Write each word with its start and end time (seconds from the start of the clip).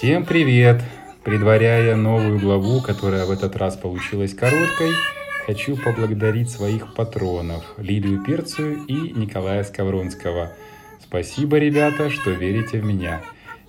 Всем 0.00 0.24
привет! 0.24 0.82
Предваряя 1.24 1.94
новую 1.94 2.40
главу, 2.40 2.80
которая 2.80 3.26
в 3.26 3.30
этот 3.30 3.54
раз 3.56 3.76
получилась 3.76 4.32
короткой, 4.32 4.92
хочу 5.44 5.76
поблагодарить 5.76 6.48
своих 6.48 6.94
патронов 6.94 7.62
Лилию 7.76 8.24
Перцию 8.24 8.78
и 8.86 8.94
Николая 8.94 9.62
Скавронского. 9.62 10.52
Спасибо, 11.02 11.58
ребята, 11.58 12.08
что 12.08 12.30
верите 12.30 12.80
в 12.80 12.84
меня. 12.86 13.20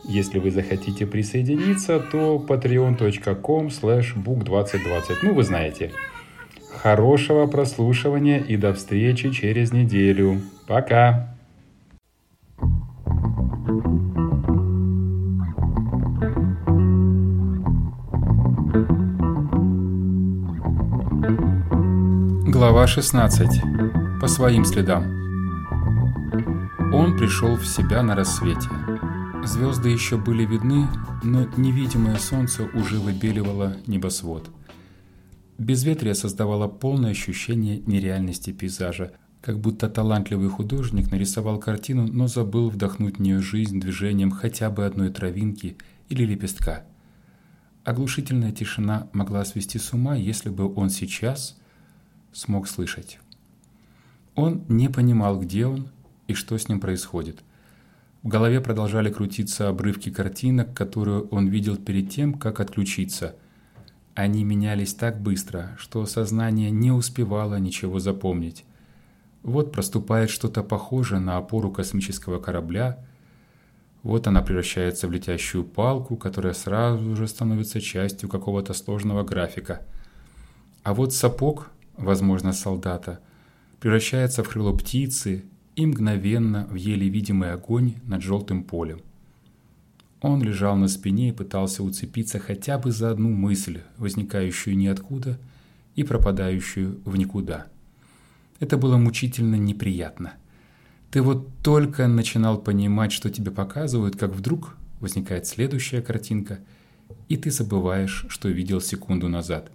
Если 0.06 0.40
вы 0.40 0.52
захотите 0.52 1.06
присоединиться, 1.06 2.00
то 2.00 2.42
patreon.com 2.48 3.68
slash 3.68 4.16
book2020. 4.16 5.18
Ну, 5.24 5.34
вы 5.34 5.44
знаете. 5.44 5.92
Хорошего 6.72 7.46
прослушивания 7.48 8.40
и 8.40 8.56
до 8.56 8.74
встречи 8.74 9.32
через 9.32 9.74
неделю. 9.74 10.42
Пока! 10.66 11.31
Глава 21.22 22.88
16. 22.88 23.62
По 24.20 24.28
своим 24.28 24.66
следам. 24.66 25.04
Он 26.92 27.16
пришел 27.16 27.56
в 27.58 27.68
себя 27.68 28.02
на 28.02 28.16
рассвете. 28.16 28.68
Звезды 29.44 29.90
еще 29.90 30.18
были 30.18 30.46
видны, 30.46 30.88
но 31.22 31.46
невидимое 31.58 32.18
солнце 32.18 32.64
уже 32.74 32.98
выбеливало 32.98 33.78
небосвод. 33.86 34.50
Безветрие 35.60 36.16
создавало 36.16 36.68
полное 36.68 37.12
ощущение 37.12 37.84
нереальности 37.86 38.52
пейзажа, 38.52 39.12
как 39.42 39.60
будто 39.60 39.90
талантливый 39.90 40.50
художник 40.50 41.12
нарисовал 41.12 41.60
картину, 41.60 42.08
но 42.08 42.26
забыл 42.26 42.70
вдохнуть 42.70 43.18
в 43.18 43.22
нее 43.22 43.42
жизнь 43.42 43.80
движением 43.80 44.32
хотя 44.32 44.72
бы 44.72 44.88
одной 44.88 45.12
травинки 45.12 45.78
или 46.10 46.26
лепестка. 46.26 46.84
Оглушительная 47.84 48.52
тишина 48.52 49.08
могла 49.14 49.44
свести 49.46 49.80
с 49.80 49.94
ума, 49.94 50.16
если 50.16 50.50
бы 50.50 50.74
он 50.74 50.90
сейчас 50.90 51.58
смог 52.32 52.68
слышать. 52.68 53.20
Он 54.36 54.64
не 54.70 54.90
понимал, 54.90 55.40
где 55.40 55.66
он 55.66 55.90
и 56.28 56.34
что 56.34 56.58
с 56.58 56.70
ним 56.70 56.80
происходит– 56.80 57.44
в 58.24 58.28
голове 58.28 58.62
продолжали 58.62 59.12
крутиться 59.12 59.68
обрывки 59.68 60.12
картинок, 60.12 60.76
которые 60.76 61.22
он 61.22 61.48
видел 61.48 61.76
перед 61.76 62.12
тем, 62.12 62.36
как 62.36 62.60
отключиться. 62.60 63.36
Они 64.14 64.44
менялись 64.44 64.94
так 64.94 65.20
быстро, 65.20 65.76
что 65.80 66.06
сознание 66.06 66.70
не 66.70 66.92
успевало 66.92 67.56
ничего 67.56 67.98
запомнить. 68.00 68.64
Вот 69.42 69.72
проступает 69.72 70.30
что-то 70.30 70.62
похожее 70.62 71.20
на 71.20 71.38
опору 71.38 71.72
космического 71.72 72.38
корабля, 72.38 73.04
вот 74.04 74.28
она 74.28 74.42
превращается 74.42 75.08
в 75.08 75.12
летящую 75.12 75.64
палку, 75.64 76.16
которая 76.16 76.54
сразу 76.54 77.16
же 77.16 77.28
становится 77.28 77.80
частью 77.80 78.30
какого-то 78.30 78.74
сложного 78.74 79.24
графика. 79.24 79.82
А 80.84 80.94
вот 80.94 81.14
сапог, 81.14 81.70
возможно, 81.98 82.54
солдата, 82.54 83.20
превращается 83.80 84.44
в 84.44 84.50
крыло 84.50 84.76
птицы, 84.76 85.46
и 85.76 85.86
мгновенно 85.86 86.68
в 86.70 86.76
еле 86.76 87.08
видимый 87.08 87.54
огонь 87.54 87.96
над 88.04 88.22
желтым 88.22 88.64
полем. 88.64 89.02
Он 90.22 90.42
лежал 90.44 90.76
на 90.76 90.88
спине 90.88 91.30
и 91.30 91.34
пытался 91.34 91.84
уцепиться 91.84 92.40
хотя 92.40 92.78
бы 92.78 92.92
за 92.92 93.10
одну 93.10 93.30
мысль, 93.30 93.82
возникающую 93.98 94.78
ниоткуда 94.78 95.40
и 95.96 96.04
пропадающую 96.04 97.02
в 97.06 97.16
никуда. 97.16 97.68
Это 98.60 98.78
было 98.78 98.98
мучительно 98.98 99.56
неприятно. 99.56 100.34
Ты 101.12 101.22
вот 101.22 101.50
только 101.62 102.08
начинал 102.08 102.58
понимать, 102.58 103.12
что 103.12 103.30
тебе 103.30 103.52
показывают, 103.52 104.16
как 104.16 104.32
вдруг 104.32 104.78
возникает 105.02 105.46
следующая 105.46 106.02
картинка, 106.02 106.60
и 107.28 107.36
ты 107.36 107.52
забываешь, 107.52 108.26
что 108.30 108.48
видел 108.48 108.80
секунду 108.80 109.28
назад. 109.28 109.72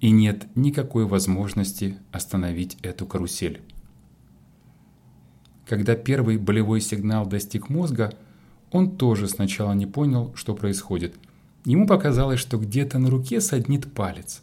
И 0.00 0.10
нет 0.10 0.46
никакой 0.54 1.04
возможности 1.04 1.98
остановить 2.12 2.78
эту 2.82 3.04
карусель. 3.04 3.60
Когда 5.66 5.96
первый 5.96 6.38
болевой 6.38 6.80
сигнал 6.80 7.26
достиг 7.26 7.68
мозга, 7.68 8.14
он 8.70 8.96
тоже 8.96 9.28
сначала 9.28 9.72
не 9.72 9.84
понял, 9.84 10.32
что 10.34 10.54
происходит. 10.54 11.14
Ему 11.66 11.86
показалось, 11.86 12.40
что 12.40 12.56
где-то 12.56 12.98
на 12.98 13.10
руке 13.10 13.42
саднит 13.42 13.92
палец. 13.92 14.40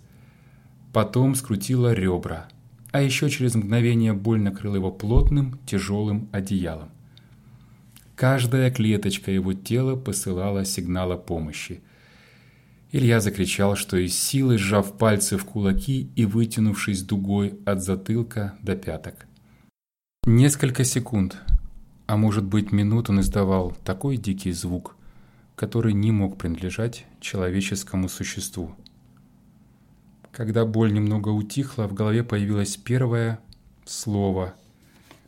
Потом 0.93 1.33
скрутило 1.33 1.93
ребра, 1.93 2.47
а 2.95 3.01
еще 3.01 3.29
через 3.29 3.55
мгновение 3.55 4.13
боль 4.13 4.39
накрыла 4.39 4.75
его 4.75 4.89
плотным, 4.89 5.59
тяжелым 5.65 6.29
одеялом. 6.31 6.91
Каждая 8.15 8.71
клеточка 8.71 9.31
его 9.31 9.51
тела 9.51 9.97
посылала 9.97 10.63
сигнал 10.63 11.11
о 11.11 11.17
помощи. 11.17 11.81
Илья 12.93 13.19
закричал, 13.19 13.75
что 13.75 13.97
из 13.97 14.17
силы 14.17 14.57
сжав 14.57 14.97
пальцы 14.97 15.37
в 15.37 15.43
кулаки 15.43 16.09
и 16.15 16.25
вытянувшись 16.25 17.03
дугой 17.03 17.59
от 17.65 17.83
затылка 17.83 18.57
до 18.61 18.77
пяток. 18.77 19.25
Несколько 20.25 20.85
секунд, 20.85 21.35
а 22.07 22.15
может 22.15 22.45
быть 22.45 22.71
минут 22.71 23.09
он 23.09 23.19
издавал 23.19 23.75
такой 23.83 24.15
дикий 24.15 24.53
звук, 24.53 24.95
который 25.57 25.91
не 25.91 26.13
мог 26.13 26.37
принадлежать 26.37 27.05
человеческому 27.19 28.07
существу. 28.07 28.73
Когда 30.35 30.65
боль 30.65 30.91
немного 30.91 31.29
утихла, 31.29 31.87
в 31.87 31.93
голове 31.93 32.23
появилось 32.23 32.75
первое 32.77 33.39
слово, 33.85 34.53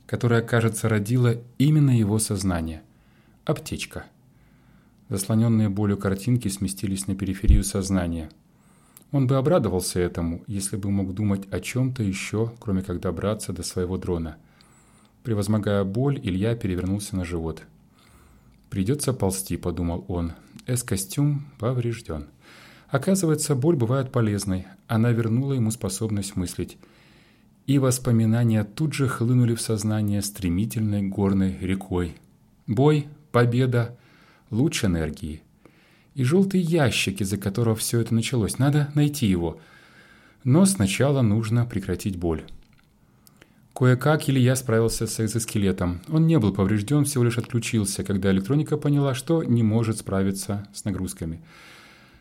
которое, 0.06 0.42
кажется, 0.42 0.90
родило 0.90 1.38
именно 1.58 1.98
его 1.98 2.20
сознание– 2.20 2.82
аптечка. 3.46 4.06
Заслоненные 5.10 5.70
болью 5.70 5.98
картинки 5.98 6.50
сместились 6.50 7.08
на 7.08 7.16
периферию 7.16 7.64
сознания. 7.64 8.30
Он 9.12 9.28
бы 9.28 9.38
обрадовался 9.38 10.00
этому, 10.00 10.44
если 10.48 10.76
бы 10.76 10.92
мог 10.92 11.14
думать 11.14 11.48
о 11.52 11.62
чем-то 11.62 12.04
еще, 12.04 12.52
кроме 12.60 12.82
как 12.82 13.00
добраться 13.00 13.54
до 13.54 13.64
своего 13.64 13.98
дрона– 13.98 14.38
Превозмогая 15.28 15.84
боль, 15.84 16.18
Илья 16.24 16.56
перевернулся 16.56 17.18
на 17.18 17.26
живот. 17.26 17.64
«Придется 18.70 19.12
ползти»,— 19.12 19.58
подумал 19.58 20.06
он. 20.08 20.32
«Эс-костюм 20.68 21.52
поврежден». 21.60 22.28
Оказывается, 22.90 23.56
боль 23.56 23.76
бывает 23.76 24.12
полезной. 24.12 24.66
Она 24.88 25.12
вернула 25.12 25.54
ему 25.54 25.72
способность 25.72 26.36
мыслить. 26.36 26.78
И 27.66 27.80
воспоминания 27.80 28.64
тут 28.64 28.94
же 28.94 29.08
хлынули 29.08 29.56
в 29.56 29.62
сознание 29.62 30.22
стремительной 30.22 31.02
горной 31.04 31.58
рекой. 31.60 32.16
Бой, 32.66 33.08
победа, 33.32 33.98
луч 34.52 34.86
энергии. 34.86 35.42
И 36.16 36.24
желтый 36.24 36.62
ящик, 36.62 37.20
из-за 37.22 37.38
которого 37.38 37.76
все 37.76 38.00
это 38.00 38.14
началось. 38.16 38.58
Надо 38.58 38.90
найти 38.96 39.28
его. 39.28 39.60
Но 40.46 40.66
сначала 40.66 41.22
нужно 41.22 41.66
прекратить 41.66 42.18
боль. 42.18 42.46
Кое-как 43.76 44.28
Илья 44.28 44.56
справился 44.56 45.06
с 45.06 45.20
экзоскелетом. 45.20 46.02
Он 46.08 46.26
не 46.26 46.40
был 46.40 46.52
поврежден, 46.52 47.06
всего 47.06 47.26
лишь 47.26 47.38
отключился, 47.38 48.04
когда 48.04 48.32
электроника 48.32 48.78
поняла, 48.78 49.14
что 49.14 49.44
не 49.44 49.62
может 49.62 50.00
справиться 50.00 50.68
с 50.74 50.84
нагрузками. 50.86 51.42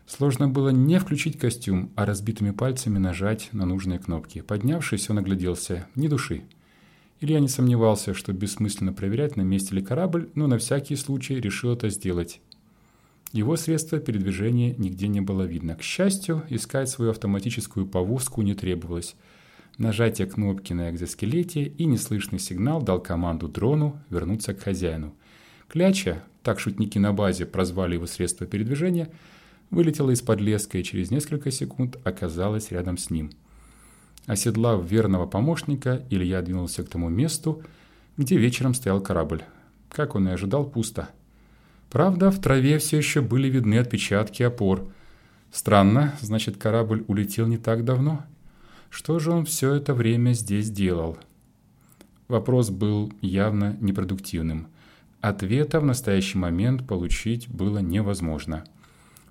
Сложно 0.07 0.49
было 0.49 0.69
не 0.69 0.99
включить 0.99 1.39
костюм, 1.39 1.91
а 1.97 2.07
разбитыми 2.07 2.53
пальцами 2.53 2.99
нажать 2.99 3.49
на 3.53 3.67
нужные 3.67 3.99
кнопки. 3.99 4.41
Поднявшись, 4.41 5.11
он 5.11 5.19
огляделся. 5.19 5.87
Ни 5.95 6.09
души. 6.09 6.43
Илья 7.21 7.41
не 7.41 7.49
сомневался, 7.49 8.15
что 8.15 8.33
бессмысленно 8.33 8.93
проверять, 8.93 9.37
на 9.37 9.43
месте 9.43 9.75
ли 9.75 9.83
корабль, 9.83 10.29
но 10.35 10.47
на 10.47 10.59
всякий 10.59 10.97
случай 10.97 11.41
решил 11.41 11.73
это 11.73 11.89
сделать. 11.89 12.41
Его 13.33 13.57
средства 13.57 13.99
передвижения 13.99 14.75
нигде 14.79 15.09
не 15.09 15.21
было 15.21 15.43
видно. 15.43 15.75
К 15.75 15.83
счастью, 15.83 16.45
искать 16.51 16.89
свою 16.89 17.11
автоматическую 17.11 17.87
повозку 17.87 18.43
не 18.43 18.55
требовалось– 18.55 19.17
Нажатие 19.79 20.27
кнопки 20.27 20.73
на 20.73 20.91
экзоскелете 20.91 21.65
и 21.65 21.85
неслышный 21.85 22.39
сигнал 22.39 22.81
дал 22.81 22.99
команду 22.99 23.47
дрону 23.47 24.01
вернуться 24.09 24.55
к 24.55 24.63
хозяину. 24.63 25.15
Кляча, 25.69 26.23
так 26.43 26.61
шутники 26.61 26.99
на 26.99 27.13
базе 27.13 27.45
прозвали 27.45 27.95
его 27.95 28.07
средство 28.07 28.47
передвижения, 28.47 29.11
вылетела 29.71 30.11
из-под 30.11 30.41
леска 30.41 30.79
и 30.79 30.85
через 30.85 31.11
несколько 31.11 31.51
секунд 31.51 31.97
оказалась 32.05 32.71
рядом 32.71 32.99
с 32.99 33.11
ним. 33.11 33.31
Оседлав 34.27 34.85
верного 34.91 35.27
помощника, 35.27 36.05
Илья 36.11 36.43
двинулся 36.43 36.83
к 36.83 36.89
тому 36.89 37.09
месту, 37.09 37.63
где 38.17 38.37
вечером 38.37 38.75
стоял 38.75 39.01
корабль. 39.01 39.43
Как 39.89 40.15
он 40.15 40.29
и 40.29 40.33
ожидал, 40.33 40.65
пусто. 40.65 41.09
Правда, 41.91 42.31
в 42.31 42.41
траве 42.41 42.79
все 42.79 42.99
еще 42.99 43.21
были 43.21 43.49
видны 43.49 43.79
отпечатки 43.79 44.43
опор. 44.43 44.89
Странно, 45.53 46.15
значит, 46.21 46.57
корабль 46.57 47.05
улетел 47.07 47.47
не 47.47 47.57
так 47.57 47.85
давно. 47.85 48.25
Что 48.91 49.19
же 49.19 49.31
он 49.31 49.45
все 49.45 49.75
это 49.75 49.95
время 49.95 50.33
здесь 50.33 50.71
делал? 50.71 51.19
Вопрос 52.29 52.71
был 52.71 53.13
явно 53.21 53.77
непродуктивным. 53.81 54.67
Ответа 55.21 55.81
в 55.81 55.85
настоящий 55.85 56.39
момент 56.39 56.87
получить 56.87 57.49
было 57.49 57.79
невозможно. 57.79 58.65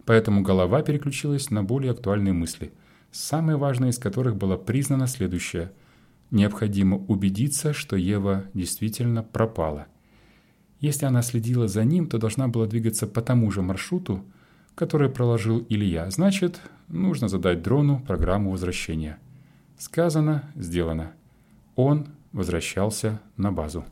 Поэтому 0.05 0.41
голова 0.41 0.81
переключилась 0.81 1.49
на 1.49 1.63
более 1.63 1.91
актуальные 1.91 2.33
мысли, 2.33 2.73
самой 3.11 3.55
важной 3.55 3.89
из 3.89 3.97
которых 3.97 4.35
была 4.35 4.57
признана 4.57 5.07
следующая. 5.07 5.71
Необходимо 6.31 6.97
убедиться, 6.97 7.73
что 7.73 7.95
Ева 7.95 8.45
действительно 8.53 9.23
пропала. 9.23 9.87
Если 10.79 11.05
она 11.05 11.21
следила 11.21 11.67
за 11.67 11.83
ним, 11.83 12.07
то 12.07 12.17
должна 12.17 12.47
была 12.47 12.67
двигаться 12.67 13.07
по 13.07 13.21
тому 13.21 13.49
же 13.49 13.61
маршруту, 13.61 14.23
который 14.75 15.09
проложил 15.09 15.65
Илья. 15.69 16.09
Значит, 16.11 16.59
нужно 16.87 17.27
задать 17.27 17.63
дрону 17.63 18.03
программу 18.05 18.51
возвращения. 18.51 19.17
Сказано, 19.77 20.51
сделано. 20.55 21.13
Он 21.75 22.07
возвращался 22.33 23.21
на 23.37 23.51
базу. 23.51 23.85